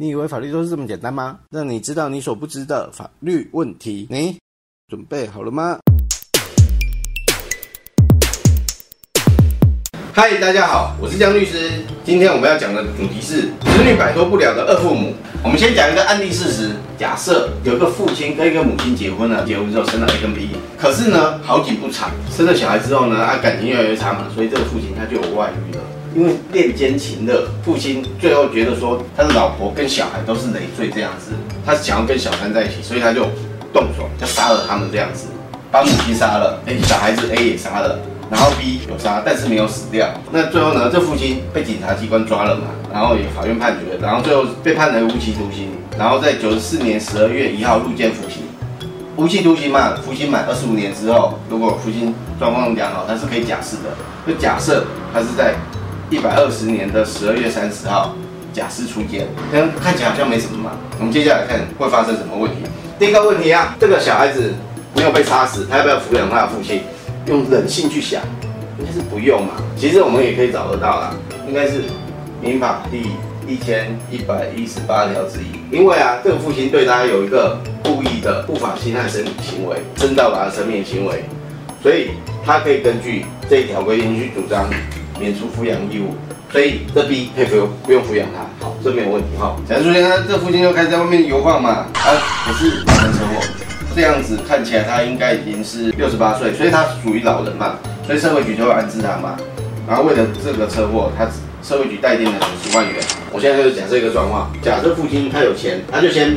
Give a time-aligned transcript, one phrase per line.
[0.00, 1.40] 你以为法律都是这么简单吗？
[1.50, 4.38] 让你知道你所不知的法律问题，你
[4.86, 5.76] 准备好了吗？
[10.12, 11.82] 嗨，大家好，我是江律师。
[12.04, 15.12] 今天我们要讲的主题是子女摆脱不了的二父母。
[15.42, 16.76] 我们先讲一个案例事实。
[16.96, 25.80] 假设有一个父亲跟一个母亲结婚了，结婚之后生了 A 跟 B，可是呢，好景不长，生了小孩之后呢，啊感情越来越差嘛，所以这个父亲他就有外遇了。
[26.14, 31.32] 因为恋奸情的，父亲最后觉得说他的老婆跟小孩都是累赘这样子，
[31.64, 33.22] 他想要跟小三在一起，所以他就
[33.72, 35.28] 动手要杀了他们这样子，
[35.70, 37.98] 把母亲杀了，哎，小孩子 A 也杀了。
[38.30, 40.06] 然后 B 有杀，但是没有死掉。
[40.30, 40.90] 那最后呢？
[40.92, 42.66] 这父亲被警察机关抓了嘛？
[42.92, 45.70] 然后也法院判决，然后最后被判了无期徒刑。
[45.98, 48.42] 然后在九十四年十二月一号入监服刑。
[49.16, 53.84] 无期徒刑嘛，服刑满二十五年之后，如果服刑状况良好，他是可以假释的。
[54.26, 55.54] 就假设他是在
[56.10, 58.14] 一百二十年的十二月三十号
[58.52, 60.72] 假释出监，看看起来好像没什么嘛。
[60.98, 62.58] 我们接下来看会发生什么问题。
[62.98, 64.54] 第一个问题啊，这个小孩子
[64.96, 66.80] 没有被杀死，他要不要抚养他的父亲？
[67.26, 68.22] 用人性去想，
[68.78, 69.52] 应该是不用嘛。
[69.76, 71.14] 其实我们也可以找得到啦，
[71.46, 71.82] 应该是
[72.40, 73.10] 民法第
[73.46, 75.76] 一千一百一十八条之一。
[75.76, 81.22] 因为啊，这个父亲对他有一个故意的不法侵害生理行为，真到达生命行为，
[81.82, 82.12] 所以
[82.44, 84.64] 他可以根据这一条规定去主张
[85.18, 86.14] 免除抚养义务。
[86.50, 89.54] 所以这 B 可以不用不用抚养他，好，这没有问题哈。
[89.68, 92.08] 假如说他这父亲就开始在外面游晃嘛，啊，
[92.46, 93.46] 不是发生车祸。
[93.94, 97.74] 这样子看起来他应该已经是六十八岁，所以他属于老人嘛，
[98.06, 99.36] 所以社会局就会安置他嘛。
[99.86, 101.26] 然后为了这个车祸，他
[101.62, 102.94] 社会局代垫了九十万元。
[103.30, 106.34] 我现在就是假设一个状况，假设父亲他有钱，他就先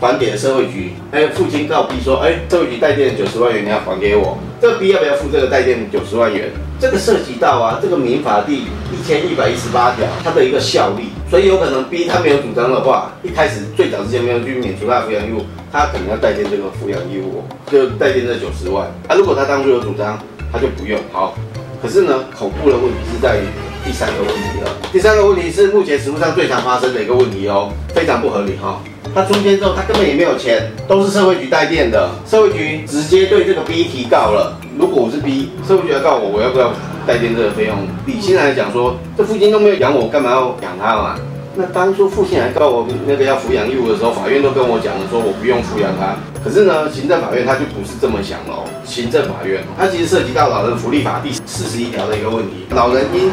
[0.00, 0.92] 还给了社会局。
[1.12, 4.38] 哎，父亲告 B 说，哎，社会局代垫九十万元，你要还给我。
[4.60, 6.50] 这个 B 要不要付这个代垫九十万元？
[6.80, 18.86] 这个涉及到啊，这个民法第一千一百一十八条它的一个效力，所以有可能 B 他没有主张的话，一开始最早之前没有去免除他的抚养义务，他可能要代垫这个抚养义务，就代垫这九十万。
[19.08, 20.18] 啊，如果他当初有主张，
[20.52, 20.98] 他就不用。
[21.12, 21.34] 好，
[21.84, 23.40] 可是呢，恐怖的问题是在于
[23.84, 24.70] 第三个问题了。
[24.90, 28.80] 第三个问题是目前食物上最常发生的一个问题哦，非常不合理哈。
[29.14, 34.58] 他中间之后，他根本也没有钱，都是社会局代垫的，社会局直接对这个 B 提告了。
[34.78, 36.72] 如果我是 B，社会局要告我，我要不要
[37.06, 37.76] 代垫这个费用？
[38.06, 41.16] 理性来讲说，这附近都没有养我，干嘛要养他嘛？
[41.56, 46.16] 那当初父亲来告我那个要抚养义务的时候，法院都跟我讲了，说我不用抚养他。
[46.42, 48.64] 可是呢，行政法院他就不是这么想喽。
[48.84, 53.30] 行政法院，它其实涉及到老人福利法第四十一条的一个问题：老人因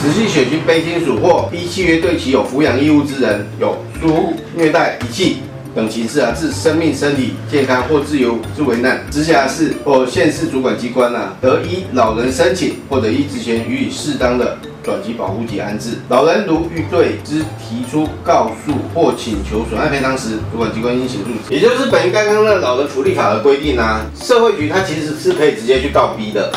[0.00, 5.38] 直系血亲卑亲属或依契约对其有抚养义务之人有疏忽虐待遗弃。
[5.74, 15.98] 等形式啊，致生命、身体健康或自由之危难，直辖市或县市主管机关呐，得依老人申请或者依职权予以适当的转机保护及安置。
[16.08, 21.52] 老人如欲对之提出告诉或请求损害赔偿时，主管机关应协助。
[21.52, 26.52] 也就是本于刚刚的老人福利法的规定啊，社会局它其实是可以直接去告 B 的。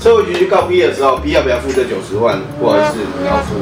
[0.00, 2.40] 社会局去告 B 的时候，B 要不要付这九十万？
[2.58, 3.54] 不好意思，你要付。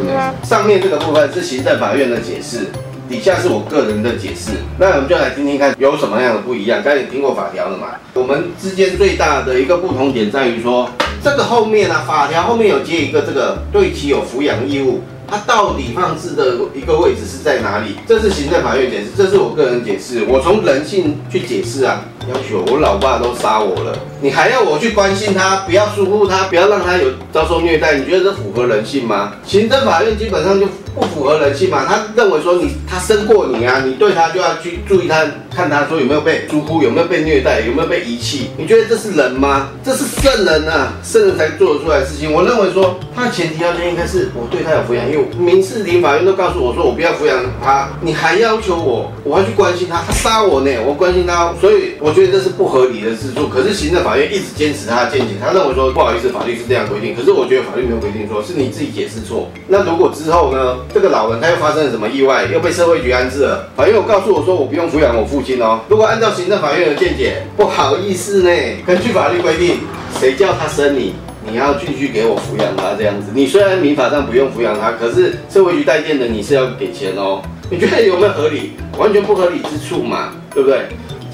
[0.43, 2.67] 上面这个部分是行政法院的解释。
[3.09, 4.51] 底下是我个人的解释，
[4.81, 6.83] 那我们就来听听看有什么样的不一样。
[6.83, 7.87] 刚才你听过法条了嘛？
[8.15, 10.91] 我们之间最大的一个不同点在于说，
[11.27, 15.01] 这个后面呢，法条后面有接一个这个对其有抚养义务。
[15.29, 17.97] 它到底放置的一个位置是在哪里？
[18.07, 20.25] 这是行政法院解释，这是我个人解释。
[20.29, 29.35] 我从人性去解释啊，要求我老爸都杀我了，你还要我去关心他，不要疏忽他，不要让他有遭受虐待，你觉得这符合人性吗？
[29.45, 38.51] 行政法院基本上就不符合人性嘛，他认为说你他生过你啊，你对他就要去注意他，看他说有没有被疏忽，有没有被虐待，有没有被遗弃？
[38.57, 39.69] 你觉得这是人吗？
[39.85, 42.33] 这是圣人啊，圣人才做得出来的事情。
[42.33, 45.27] 我认为说他的前提条件应该是我对他有抚养义务。
[45.39, 53.49] 民事庭法院都告诉我说，我不要抚养他，你还要求我，我要去关心他，他杀我呢，我关心他，所以我觉得这是不合理的之处。
[53.49, 57.15] 可是行政法院一直坚持他的见解，他认为说不好意思，法律是这样规定。
[57.15, 59.51] 可是我觉得法律没有规定说，是你自己解释错。
[59.67, 65.81] 那如果之后呢，这个老人他又发生了什么意外，又被社会局安置了，法院有告诉我说，我不用抚养我父亲哦。
[65.89, 68.51] 如果按照行政法院的见解，不好意思呢，
[68.87, 69.81] 根据法律规定，
[70.21, 71.15] 谁叫他生你？
[71.49, 77.41] 你要继续给我抚养他这样子，你虽然民法上不用抚养他，可是社会局代垫的你是要给钱哦。
[77.71, 78.73] 你觉得有没有合理？
[78.99, 80.87] 完全不合理之处嘛，对不对？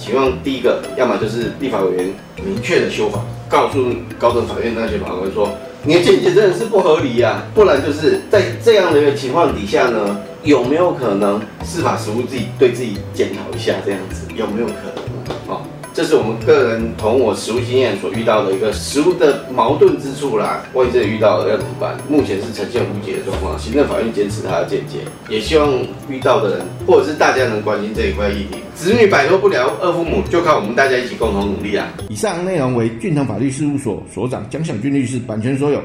[0.02, 2.12] 请望第一个，要么就是立法委员
[2.44, 3.86] 明确的修法，告诉
[4.18, 5.48] 高等法院那些法官说，
[5.84, 15.54] 你的见解真的是不合理呀，不然就是在这样的一个情况底下呢，有没有可能司法实务自己对自己检讨一下这样子，有没有可能？
[15.54, 15.62] 哦，
[15.94, 20.64] 这是我们个人从我实务经验所遇到的一个实务的矛盾之处啦。
[20.72, 21.94] 万一真的遇到了要怎么办？
[22.08, 25.70] 目前是呈现无解的状况，行政法院坚持他的见解，也希望
[26.08, 28.58] 遇到的人或者是大家能关心这一块议题。
[28.74, 31.86] 子女摆脱不了二父母，就靠我们大家一起共同努力啊！
[32.08, 35.78] 以上内容为俊腾法律事务所所长江小军律师版权所有，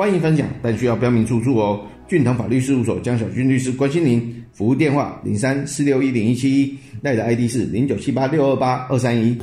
[0.00, 1.84] 欢迎分享，但需要标明出处哦。
[2.08, 9.36] 俊腾法律事务所江小军律师关心您，服务电话零三四六一零一七一，赖的 ID 是零九七八六二八二三一。